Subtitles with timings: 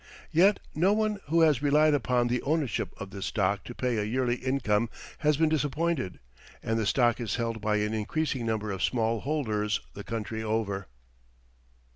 [0.31, 4.03] Yet no one who has relied upon the ownership of this stock to pay a
[4.03, 4.89] yearly income
[5.19, 6.17] has been disappointed,
[6.63, 10.87] and the stock is held by an increasing number of small holders the country over.